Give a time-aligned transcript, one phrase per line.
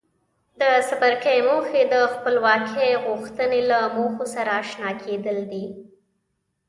[0.59, 5.65] د څپرکي موخې د خپلواکۍ غوښتنې له موخو سره آشنا کېدل دي.